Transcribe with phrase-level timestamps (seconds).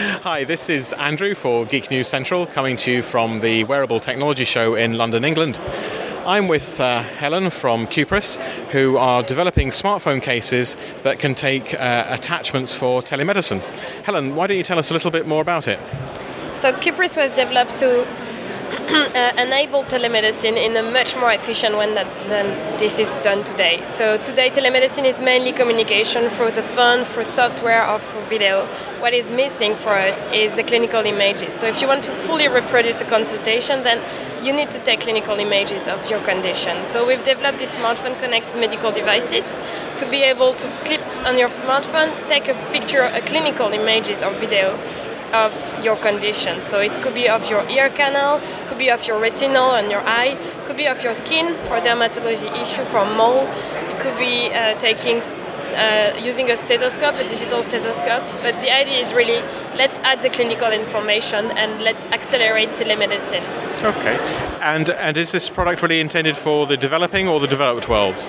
[0.00, 4.44] Hi, this is Andrew for Geek News Central, coming to you from the Wearable Technology
[4.44, 5.58] Show in London, England.
[6.24, 8.36] I'm with uh, Helene from Cupris,
[8.70, 13.60] who are developing smartphone cases that can take uh, attachments for telemedicine.
[14.04, 15.80] Helene, why don't you tell us a little bit more about it?
[16.54, 18.06] So, Cupris was developed to
[19.14, 23.82] uh, enable telemedicine in a much more efficient way than, this is done today.
[23.84, 28.64] So today telemedicine is mainly communication through the phone, through software or through video.
[29.00, 31.52] What is missing for us is the clinical images.
[31.52, 34.02] So if you want to fully reproduce a consultation, then
[34.42, 36.82] you need to take clinical images of your condition.
[36.84, 39.60] So we've developed these smartphone connected medical devices
[39.98, 44.30] to be able to clip on your smartphone, take a picture, a clinical images or
[44.30, 44.72] video
[45.32, 45.52] of
[45.84, 46.60] your condition.
[46.60, 50.02] So it could be of your ear canal, could be of your retinal and your
[50.02, 53.46] eye, could be of your skin for dermatology issue, for mole.
[53.46, 55.20] It could be uh, taking
[55.74, 58.22] uh, using a stethoscope, a digital stethoscope.
[58.42, 59.40] But the idea is really
[59.76, 63.44] let's add the clinical information and let's accelerate telemedicine.
[63.84, 64.16] Okay.
[64.60, 68.24] And and is this product really intended for the developing or the developed worlds?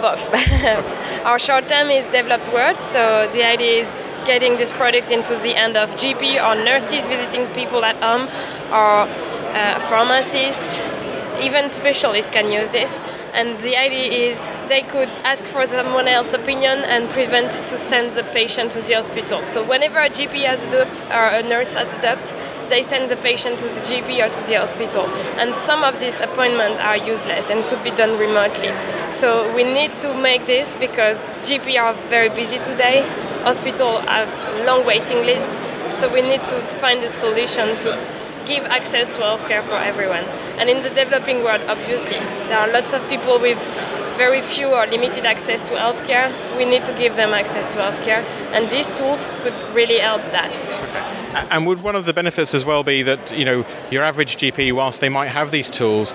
[0.00, 0.28] Both.
[1.24, 3.94] Our short term is developed world, so the idea is
[4.24, 8.28] getting this product into the hand of GP or nurses visiting people at home
[8.72, 9.06] or
[9.54, 10.84] uh, pharmacists.
[11.42, 13.00] Even specialists can use this,
[13.34, 18.12] and the idea is they could ask for someone else's opinion and prevent to send
[18.12, 19.44] the patient to the hospital.
[19.44, 22.32] So whenever a GP has a doubt or a nurse has a doubt,
[22.68, 25.06] they send the patient to the GP or to the hospital.
[25.40, 28.70] And some of these appointments are useless and could be done remotely.
[29.10, 33.04] So we need to make this because GP are very busy today
[33.44, 34.30] hospital have
[34.66, 35.56] long waiting lists.
[35.92, 37.90] so we need to find a solution to
[38.46, 40.24] give access to healthcare for everyone.
[40.58, 42.18] And in the developing world, obviously,
[42.48, 43.60] there are lots of people with
[44.16, 46.30] very few or limited access to healthcare.
[46.56, 48.22] We need to give them access to healthcare,
[48.52, 50.54] and these tools could really help that.
[51.50, 54.72] And would one of the benefits as well be that you know your average GP,
[54.72, 56.14] whilst they might have these tools,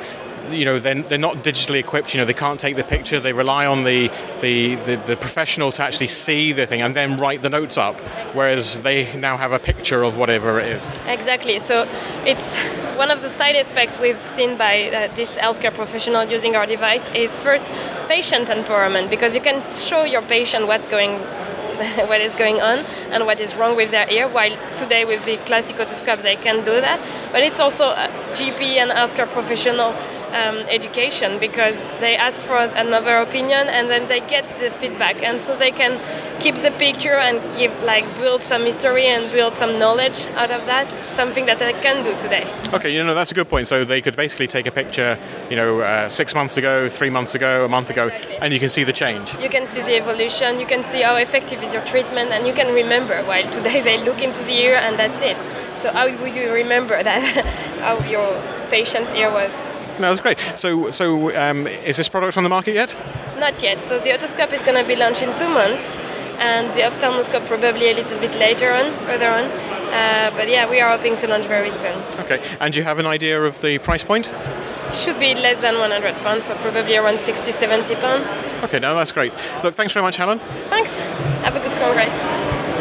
[0.52, 3.34] you know they're, they're not digitally equipped you know they can't take the picture they
[3.34, 4.10] rely on the,
[4.42, 7.96] the, the, the, professional to actually see the thing and then write the notes up
[8.34, 11.88] whereas they now have a picture of whatever it is exactly so
[12.26, 12.64] it's
[12.98, 17.14] one of the side effects we've seen by uh, this healthcare professional using our device
[17.14, 17.72] is first
[18.08, 21.20] patient empowerment because you can show your patient what's going
[22.08, 22.80] what is going on
[23.12, 24.28] and what is wrong with their ear.
[24.28, 27.00] While today with the classic otoscope they can do that,
[27.32, 27.94] but it's also
[28.36, 29.94] GP and healthcare professional
[30.34, 35.42] um, education because they ask for another opinion and then they get the feedback, and
[35.42, 36.00] so they can
[36.40, 40.66] keep the picture and give like build some history and build some knowledge out of
[40.66, 40.88] that.
[40.88, 42.46] Something that they can do today.
[42.74, 43.68] Okay, you know that's a good point.
[43.68, 45.18] So they could basically take a picture,
[45.50, 48.38] you know, uh, six months ago, three months ago, a month ago, exactly.
[48.38, 49.34] and you can see the change.
[49.42, 50.60] You can see the evolution.
[50.60, 53.22] You can see how effective is your treatment, and you can remember.
[53.24, 55.38] While today they look into the ear and that's it.
[55.76, 57.22] So how would you remember that
[57.80, 59.79] how your patient's ear was?
[60.00, 60.40] No, that's great.
[60.56, 62.96] So, so um, is this product on the market yet?
[63.38, 63.82] Not yet.
[63.82, 65.98] So the otoscope is going to be launched in two months,
[66.40, 69.46] and the ophthalmoscope probably a little bit later on, further on.
[69.46, 71.96] Uh, but yeah, we are hoping to launch very soon.
[72.20, 72.42] Okay.
[72.62, 74.32] And do you have an idea of the price point?
[74.94, 78.28] Should be less than 100 pounds, so probably around 60, 70 pounds.
[78.64, 79.34] Okay, no, that's great.
[79.64, 80.40] Look, thanks very much, Helene.
[80.70, 81.06] Thanks.
[81.44, 82.79] Have a good congress.